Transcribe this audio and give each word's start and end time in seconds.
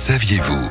saviez-vous 0.00 0.66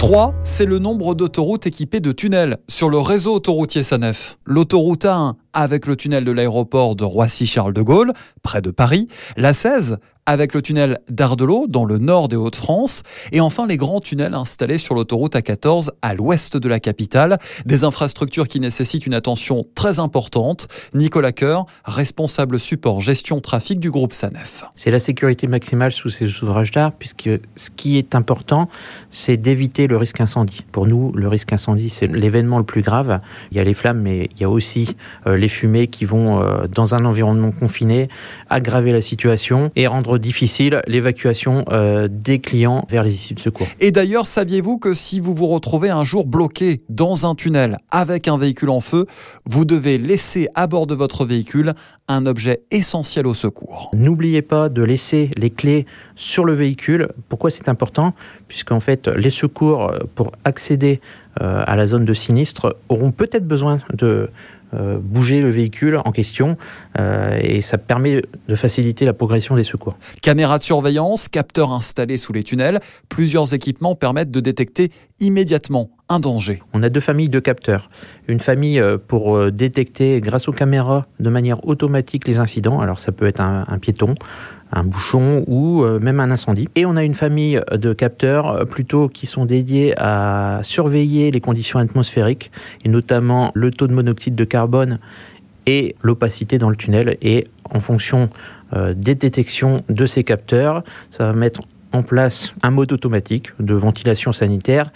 3, 0.00 0.34
c'est 0.42 0.64
le 0.64 0.80
nombre 0.80 1.14
d'autoroutes 1.14 1.68
équipées 1.68 2.00
de 2.00 2.10
tunnels 2.10 2.58
sur 2.68 2.90
le 2.90 2.98
réseau 2.98 3.34
autoroutier 3.34 3.84
SANEF. 3.84 4.36
L'autoroute 4.44 5.04
A1 5.04 5.34
avec 5.56 5.86
le 5.86 5.96
tunnel 5.96 6.24
de 6.24 6.32
l'aéroport 6.32 6.94
de 6.94 7.04
Roissy-Charles 7.04 7.72
de 7.72 7.80
Gaulle, 7.82 8.12
près 8.42 8.60
de 8.60 8.70
Paris, 8.70 9.08
la 9.36 9.54
16 9.54 9.98
avec 10.26 10.54
le 10.54 10.60
tunnel 10.60 10.98
d'Ardelot 11.08 11.66
dans 11.68 11.84
le 11.84 11.98
nord 11.98 12.26
des 12.26 12.36
Hauts-de-France, 12.36 13.04
et 13.30 13.40
enfin 13.40 13.66
les 13.66 13.76
grands 13.76 14.00
tunnels 14.00 14.34
installés 14.34 14.76
sur 14.76 14.94
l'autoroute 14.94 15.36
A14 15.36 15.90
à 16.02 16.14
l'ouest 16.14 16.56
de 16.56 16.68
la 16.68 16.80
capitale, 16.80 17.38
des 17.64 17.84
infrastructures 17.84 18.48
qui 18.48 18.58
nécessitent 18.58 19.06
une 19.06 19.14
attention 19.14 19.64
très 19.76 20.00
importante. 20.00 20.66
Nicolas 20.94 21.30
Coeur, 21.30 21.66
responsable 21.84 22.58
support 22.58 23.00
gestion 23.00 23.40
trafic 23.40 23.78
du 23.78 23.90
groupe 23.90 24.12
SANEF. 24.12 24.64
C'est 24.74 24.90
la 24.90 24.98
sécurité 24.98 25.46
maximale 25.46 25.92
sous 25.92 26.10
ces 26.10 26.42
ouvrages 26.42 26.72
d'art, 26.72 26.92
puisque 26.92 27.30
ce 27.54 27.70
qui 27.70 27.96
est 27.96 28.16
important, 28.16 28.68
c'est 29.12 29.36
d'éviter 29.36 29.86
le 29.86 29.96
risque 29.96 30.20
incendie. 30.20 30.64
Pour 30.72 30.88
nous, 30.88 31.12
le 31.12 31.28
risque 31.28 31.52
incendie, 31.52 31.88
c'est 31.88 32.08
l'événement 32.08 32.58
le 32.58 32.64
plus 32.64 32.82
grave. 32.82 33.20
Il 33.52 33.58
y 33.58 33.60
a 33.60 33.64
les 33.64 33.74
flammes, 33.74 34.00
mais 34.00 34.28
il 34.34 34.40
y 34.40 34.44
a 34.44 34.50
aussi 34.50 34.96
euh, 35.28 35.36
les 35.46 35.48
fumées 35.48 35.86
qui 35.86 36.04
vont, 36.04 36.42
euh, 36.42 36.66
dans 36.66 36.96
un 36.96 37.04
environnement 37.04 37.52
confiné, 37.52 38.08
aggraver 38.50 38.90
la 38.90 39.00
situation 39.00 39.70
et 39.76 39.86
rendre 39.86 40.18
difficile 40.18 40.82
l'évacuation 40.88 41.64
euh, 41.70 42.08
des 42.10 42.40
clients 42.40 42.84
vers 42.90 43.04
les 43.04 43.14
issues 43.14 43.34
de 43.34 43.38
secours. 43.38 43.68
Et 43.78 43.92
d'ailleurs, 43.92 44.26
saviez-vous 44.26 44.78
que 44.78 44.92
si 44.92 45.20
vous 45.20 45.36
vous 45.36 45.46
retrouvez 45.46 45.88
un 45.88 46.02
jour 46.02 46.26
bloqué 46.26 46.82
dans 46.88 47.26
un 47.26 47.36
tunnel 47.36 47.76
avec 47.92 48.26
un 48.26 48.36
véhicule 48.36 48.70
en 48.70 48.80
feu, 48.80 49.06
vous 49.44 49.64
devez 49.64 49.98
laisser 49.98 50.48
à 50.56 50.66
bord 50.66 50.88
de 50.88 50.96
votre 50.96 51.24
véhicule 51.24 51.74
un 52.08 52.26
objet 52.26 52.62
essentiel 52.72 53.28
au 53.28 53.34
secours? 53.34 53.88
N'oubliez 53.94 54.42
pas 54.42 54.68
de 54.68 54.82
laisser 54.82 55.30
les 55.36 55.50
clés 55.50 55.86
sur 56.16 56.44
le 56.44 56.54
véhicule. 56.54 57.08
Pourquoi 57.28 57.50
c'est 57.50 57.68
important? 57.68 58.14
Puisqu'en 58.48 58.80
fait, 58.80 59.06
les 59.06 59.30
secours, 59.30 59.90
euh, 59.90 60.00
pour 60.16 60.32
accéder 60.44 61.00
à 61.38 61.76
la 61.76 61.84
zone 61.84 62.06
de 62.06 62.14
sinistre, 62.14 62.78
auront 62.88 63.12
peut-être 63.12 63.46
besoin 63.46 63.80
de 63.92 64.30
euh, 64.74 64.98
bouger 65.00 65.40
le 65.40 65.50
véhicule 65.50 66.00
en 66.04 66.12
question 66.12 66.56
euh, 66.98 67.38
et 67.40 67.60
ça 67.60 67.78
permet 67.78 68.22
de 68.48 68.54
faciliter 68.54 69.04
la 69.04 69.12
progression 69.12 69.56
des 69.56 69.64
secours. 69.64 69.96
Caméras 70.22 70.58
de 70.58 70.62
surveillance, 70.64 71.28
capteurs 71.28 71.72
installés 71.72 72.18
sous 72.18 72.32
les 72.32 72.42
tunnels, 72.42 72.80
plusieurs 73.08 73.54
équipements 73.54 73.94
permettent 73.94 74.30
de 74.30 74.40
détecter 74.40 74.90
immédiatement 75.20 75.90
un 76.08 76.20
danger. 76.20 76.62
On 76.72 76.82
a 76.82 76.88
deux 76.88 77.00
familles 77.00 77.28
de 77.28 77.40
capteurs. 77.40 77.90
Une 78.28 78.40
famille 78.40 78.80
euh, 78.80 78.96
pour 78.98 79.50
détecter 79.50 80.20
grâce 80.20 80.48
aux 80.48 80.52
caméras 80.52 81.06
de 81.20 81.30
manière 81.30 81.66
automatique 81.66 82.28
les 82.28 82.38
incidents. 82.38 82.80
Alors 82.80 83.00
ça 83.00 83.12
peut 83.12 83.26
être 83.26 83.40
un 83.40 83.78
piéton, 83.78 84.14
un 84.72 84.82
bouchon 84.82 85.44
ou 85.46 85.82
euh, 85.82 85.98
même 86.00 86.20
un 86.20 86.30
incendie. 86.30 86.68
Et 86.74 86.86
on 86.86 86.96
a 86.96 87.04
une 87.04 87.14
famille 87.14 87.60
de 87.72 87.92
capteurs 87.92 88.48
euh, 88.48 88.64
plutôt 88.64 89.08
qui 89.08 89.26
sont 89.26 89.44
dédiés 89.44 89.94
à 89.96 90.60
surveiller 90.62 91.30
les 91.30 91.40
conditions 91.40 91.78
atmosphériques 91.78 92.50
et 92.84 92.88
notamment 92.88 93.52
le 93.54 93.70
taux 93.70 93.86
de 93.86 93.94
monoxyde 93.94 94.34
de 94.34 94.44
carbone 94.44 94.98
et 95.66 95.96
l'opacité 96.02 96.58
dans 96.58 96.70
le 96.70 96.76
tunnel. 96.76 97.16
Et 97.22 97.44
en 97.70 97.80
fonction 97.80 98.30
euh, 98.72 98.94
des 98.94 99.14
détections 99.14 99.82
de 99.88 100.06
ces 100.06 100.24
capteurs, 100.24 100.82
ça 101.10 101.26
va 101.26 101.32
mettre 101.32 101.60
en 101.96 102.02
place 102.02 102.52
un 102.62 102.70
mode 102.70 102.92
automatique 102.92 103.48
de 103.58 103.74
ventilation 103.74 104.32
sanitaire 104.32 104.90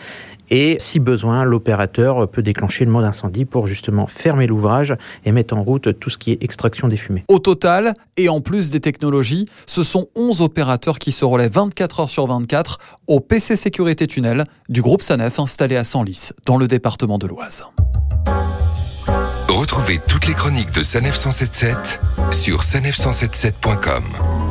et 0.51 0.77
si 0.81 0.99
besoin, 0.99 1.45
l'opérateur 1.45 2.29
peut 2.29 2.43
déclencher 2.43 2.85
le 2.85 2.91
mode 2.91 3.05
incendie 3.05 3.45
pour 3.45 3.67
justement 3.69 4.07
fermer 4.07 4.47
l'ouvrage 4.49 4.97
et 5.25 5.31
mettre 5.31 5.57
en 5.57 5.63
route 5.63 5.99
tout 5.99 6.11
ce 6.11 6.19
qui 6.19 6.33
est 6.33 6.43
extraction 6.43 6.89
des 6.89 6.97
fumées. 6.97 7.25
Au 7.29 7.39
total, 7.39 7.95
et 8.17 8.29
en 8.29 8.41
plus 8.41 8.71
des 8.71 8.81
technologies, 8.81 9.47
ce 9.67 9.85
sont 9.85 10.09
11 10.17 10.43
opérateurs 10.43 10.99
qui 10.99 11.13
se 11.13 11.25
relaient 11.25 11.49
24 11.49 12.01
heures 12.01 12.11
sur 12.11 12.27
24 12.27 12.79
au 13.07 13.21
PC 13.21 13.55
Sécurité 13.55 14.07
Tunnel 14.09 14.45
du 14.69 14.83
groupe 14.83 15.03
Sanef 15.03 15.39
installé 15.39 15.77
à 15.77 15.85
Senlis, 15.85 16.31
dans 16.47 16.59
le 16.59 16.67
département 16.67 17.19
de 17.19 17.29
l'Oise. 17.29 17.65
Retrouvez 19.49 20.01
toutes 20.09 20.27
les 20.27 20.35
chroniques 20.35 20.73
de 20.73 20.83
Sanef 20.83 21.15
177 21.15 22.01
sur 22.33 22.63
sanef177.com. 22.63 24.50